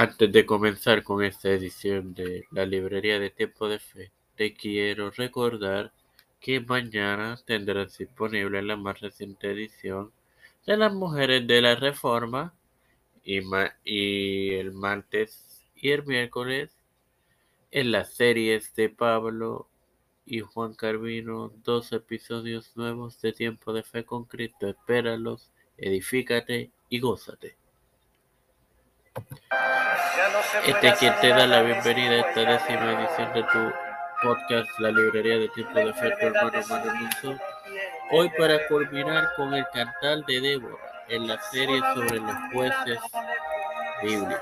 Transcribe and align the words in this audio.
Antes 0.00 0.30
de 0.30 0.46
comenzar 0.46 1.02
con 1.02 1.24
esta 1.24 1.50
edición 1.50 2.14
de 2.14 2.44
la 2.52 2.64
Librería 2.64 3.18
de 3.18 3.30
Tiempo 3.30 3.66
de 3.68 3.80
Fe, 3.80 4.12
te 4.36 4.54
quiero 4.54 5.10
recordar 5.10 5.92
que 6.38 6.60
mañana 6.60 7.36
tendrás 7.44 7.98
disponible 7.98 8.62
la 8.62 8.76
más 8.76 9.00
reciente 9.00 9.50
edición 9.50 10.12
de 10.64 10.76
las 10.76 10.94
Mujeres 10.94 11.48
de 11.48 11.60
la 11.60 11.74
Reforma 11.74 12.54
y, 13.24 13.38
el 14.54 14.72
martes 14.72 15.64
y 15.74 15.90
el 15.90 16.06
miércoles 16.06 16.70
en 17.72 17.90
las 17.90 18.14
series 18.14 18.72
de 18.76 18.90
Pablo 18.90 19.66
y 20.24 20.38
Juan 20.38 20.74
Carvino, 20.74 21.50
dos 21.64 21.92
episodios 21.92 22.76
nuevos 22.76 23.20
de 23.20 23.32
Tiempo 23.32 23.72
de 23.72 23.82
Fe 23.82 24.04
con 24.04 24.26
Cristo. 24.26 24.68
Espéralos, 24.68 25.50
edifícate 25.76 26.70
y 26.88 27.00
gózate. 27.00 27.56
Este 30.54 30.88
es 30.88 30.98
quien 30.98 31.14
te 31.20 31.28
da 31.28 31.46
la 31.46 31.60
bienvenida 31.60 32.10
a 32.10 32.20
esta 32.20 32.40
décima 32.40 32.92
edición 32.92 33.32
de 33.34 33.42
tu 33.42 33.72
podcast, 34.22 34.68
La 34.78 34.90
Librería 34.90 35.38
de 35.38 35.48
Tiempo 35.48 35.78
de 35.78 35.92
Fe, 35.92 36.10
tu 36.18 36.26
hermano 36.26 36.62
Manuel 36.68 37.40
Hoy 38.12 38.30
para 38.38 38.66
culminar 38.66 39.28
con 39.36 39.52
el 39.52 39.66
cantal 39.74 40.24
de 40.26 40.40
Débora 40.40 41.04
en 41.08 41.28
la 41.28 41.38
serie 41.42 41.78
sobre 41.94 42.20
los 42.20 42.34
jueces 42.52 42.98
bíblicos. 44.02 44.40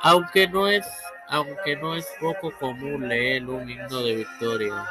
Aunque 0.00 0.48
no 0.48 0.68
es, 0.68 0.86
aunque 1.28 1.76
no 1.76 1.94
es 1.94 2.06
poco 2.18 2.50
común 2.58 3.08
leer 3.08 3.44
un 3.46 3.68
himno 3.68 4.02
de 4.02 4.14
victoria. 4.14 4.86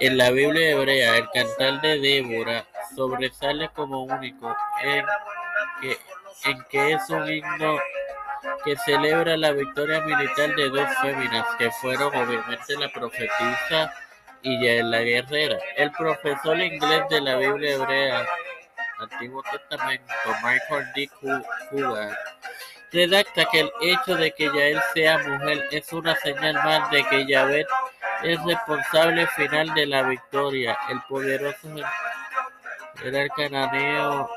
En 0.00 0.18
la 0.18 0.30
Biblia 0.30 0.72
hebrea, 0.72 1.16
el 1.16 1.30
cantal 1.30 1.80
de 1.80 1.98
Débora 1.98 2.66
sobresale 2.94 3.70
como 3.70 4.02
único 4.02 4.54
en 4.82 5.06
que 5.80 5.98
en 6.44 6.62
que 6.64 6.92
es 6.92 7.10
un 7.10 7.28
himno 7.30 7.78
que 8.64 8.76
celebra 8.76 9.36
la 9.36 9.52
victoria 9.52 10.00
militar 10.00 10.54
de 10.54 10.68
dos 10.68 10.88
féminas, 11.00 11.46
que 11.58 11.70
fueron 11.70 12.14
obviamente 12.14 12.76
la 12.76 12.88
profetisa 12.92 13.92
y 14.42 14.82
la 14.82 15.00
guerrera. 15.00 15.58
El 15.76 15.90
profesor 15.92 16.58
inglés 16.60 17.02
de 17.10 17.20
la 17.20 17.36
Biblia 17.36 17.74
hebrea, 17.74 18.26
Antiguo 18.98 19.42
Testamento, 19.50 20.12
Michael 20.42 20.86
D. 20.94 21.10
Coogan, 21.70 22.14
redacta 22.92 23.44
que 23.46 23.60
el 23.60 23.70
hecho 23.82 24.16
de 24.16 24.32
que 24.32 24.46
Yael 24.46 24.80
sea 24.94 25.18
mujer 25.18 25.68
es 25.70 25.92
una 25.92 26.14
señal 26.16 26.54
más 26.54 26.90
de 26.90 27.04
que 27.04 27.26
Yahvé 27.26 27.66
es 28.22 28.42
responsable 28.44 29.26
final 29.28 29.74
de 29.74 29.86
la 29.86 30.02
victoria. 30.02 30.78
El 30.88 31.00
poderoso 31.02 31.68
era 33.04 33.22
el 33.22 33.28
cananeo 33.30 34.30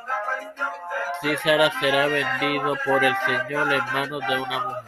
Císara 1.21 1.71
será 1.79 2.07
vendido 2.07 2.77
por 2.85 3.03
el 3.03 3.15
Señor 3.25 3.73
en 3.73 3.85
manos 3.93 4.25
de 4.27 4.39
una 4.39 4.59
mujer. 4.59 4.83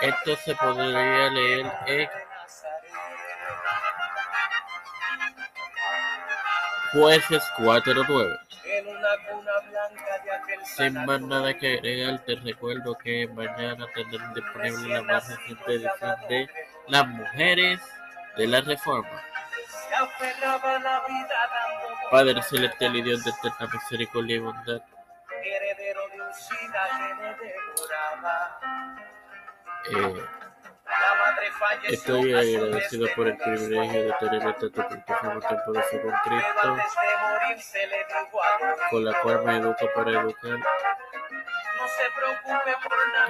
Esto 0.00 0.36
se 0.44 0.54
podría 0.54 1.30
leer 1.30 1.72
en 1.86 2.08
Jueces 6.92 7.42
4.9. 7.58 8.38
Sin 10.64 10.94
más 11.04 11.20
nada 11.20 11.52
que 11.54 11.74
agregar, 11.74 12.18
te 12.20 12.36
recuerdo 12.36 12.96
que 12.96 13.28
mañana 13.28 13.86
tendrán 13.94 14.32
disponible 14.32 14.94
la 14.94 15.02
más 15.02 15.28
reciente 15.28 15.74
edición 15.74 16.16
de 16.28 16.48
Las 16.86 17.06
Mujeres 17.08 17.80
de 18.36 18.46
la 18.46 18.60
Reforma. 18.62 19.22
Padre 22.10 22.42
celestial 22.42 22.96
y 22.96 23.02
Dios 23.02 23.24
de 23.24 23.30
eterna 23.30 23.72
misericordia 23.72 24.36
y 24.36 24.38
bondad. 24.38 24.82
Eh, 29.90 30.24
estoy 31.88 32.34
agradecido 32.34 33.08
por 33.14 33.28
el 33.28 33.36
privilegio 33.36 34.04
de 34.04 34.12
tener 34.12 34.48
esta 34.48 34.60
tu 34.60 34.72
plataforma 34.72 35.40
Fe 35.82 36.00
con 36.00 36.12
Cristo, 36.24 36.76
con 38.90 39.04
la 39.04 39.20
cual 39.20 39.44
me 39.44 39.56
educo 39.56 39.88
para 39.94 40.10
educar. 40.10 40.58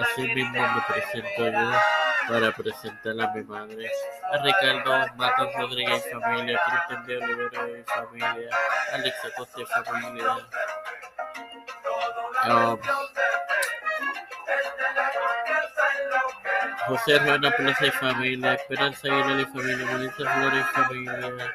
Así 0.00 0.22
mismo 0.34 0.62
me 0.62 0.82
presento 0.88 1.50
yo 1.50 2.07
para 2.28 2.52
presentar 2.52 3.20
a 3.20 3.32
mi 3.32 3.42
madre, 3.44 3.90
a 4.32 4.38
Ricardo 4.42 5.14
Matos 5.16 5.48
Rodríguez 5.58 6.04
y 6.06 6.20
familia, 6.20 6.60
Cristian 6.66 7.06
de 7.06 7.16
Olivera 7.16 7.68
y 7.68 7.84
familia, 7.84 8.50
Alexa 8.92 9.28
Costa 9.36 9.60
y 9.60 9.84
familia. 9.84 10.36
Um, 12.44 12.78
José 16.86 17.18
Rueda 17.18 17.50
Plaza 17.56 17.86
y 17.86 17.90
familia, 17.90 18.54
Esperanza 18.54 19.08
Aguilera 19.08 19.40
y 19.40 19.44
familia, 19.46 19.86
Melissa 19.86 20.34
Flores 20.34 20.64
y 20.64 20.80
familia, 20.80 21.54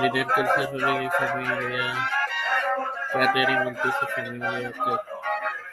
Líder 0.00 0.26
Tercer 0.26 0.70
Rodríguez 0.72 1.12
y 1.12 1.24
familia, 1.24 2.08
Catherine 3.12 3.64
Montes 3.64 3.94
y 4.02 4.20
familia, 4.20 4.72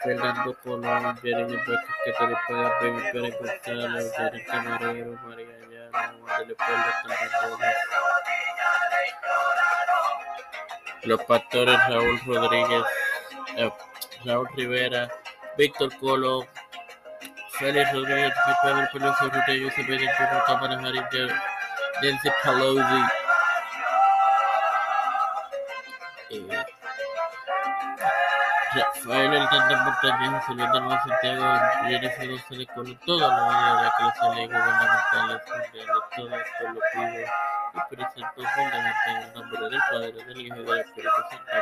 Fernando 0.08 0.56
Colón, 0.64 1.18
Jeremy 1.20 1.56
Vázquez, 1.56 2.16
Pérez, 2.18 2.38
Baby 2.80 3.02
Pérez 3.12 3.34
González, 3.38 4.12
Jeremy 4.16 4.44
Camarero, 4.44 5.12
María 5.22 5.46
Llano, 5.68 6.18
Juan 6.22 6.40
de 6.40 6.46
Leopoldo 6.46 7.58
Los 11.02 11.24
pastores 11.24 11.78
Raúl 11.88 12.20
Rodríguez, 12.26 12.84
eh, 13.56 13.70
Raúl 14.24 14.48
Rivera, 14.56 15.10
Víctor 15.58 15.94
Colo, 15.98 16.46
Félix 17.58 17.92
Rodríguez, 17.92 18.32
Pedro 18.62 18.88
Peluso, 18.90 19.24
Ruta 19.24 19.52
Yusuf, 19.52 19.86
Pedro 19.86 20.44
Cámara 20.46 20.78
Marín, 20.78 21.04
Nancy 22.02 22.30
Pelosi. 22.42 23.02
Eh, 26.30 26.64
Rafael 28.78 29.34
Hernández 29.34 29.78
Montañez, 29.78 30.44
Julián 30.46 30.70
Nuevo 30.70 30.98
Santiago, 31.06 31.44
Jennifer 31.88 32.28
González 32.28 32.68
Colón, 32.74 32.98
toda 33.06 33.28
la 33.28 33.48
vida 33.48 33.76
de 33.76 33.82
la 33.82 33.92
clase 33.96 34.20
gubernamental 34.46 35.42
mundial, 35.48 35.88
todo 36.16 36.36
esto 36.36 36.62
lo 36.64 36.80
y 37.74 37.96
presento 37.96 38.42
fundamental 38.54 39.16
en 39.16 39.22
el 39.22 39.34
nombre 39.34 39.68
del 39.68 39.80
Padre, 39.90 40.12
del 40.12 40.40
Hijo 40.40 40.56
y 40.56 40.64
del 40.64 40.78
Espíritu 40.78 41.20
Santo. 41.30 41.52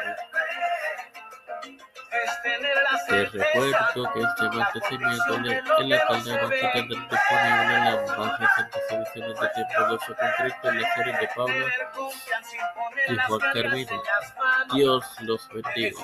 Te 3.09 3.25
recuerdo 3.27 4.13
que 4.13 4.21
este 4.21 4.47
acontecimiento 4.47 5.35
en 5.35 5.89
la 5.89 6.07
caldera 6.07 6.49
se 6.49 6.69
tendrá 6.73 7.01
disponible 7.11 7.75
en 7.75 7.85
las 7.85 8.19
más 8.19 8.41
recientes 8.41 8.83
ediciones 8.91 9.41
de 9.41 9.49
Tiempo 9.49 9.81
de 9.87 9.99
Fe 9.99 10.15
con 10.15 10.31
Cristo 10.39 10.69
en 10.71 10.83
la 10.83 10.95
serie 10.95 11.13
de 11.19 11.29
Pablo 11.37 11.67
y 13.09 13.17
Juan 13.17 13.41
Carvino. 13.53 14.03
Dios 14.73 15.05
los 15.21 15.49
bendiga. 15.49 16.01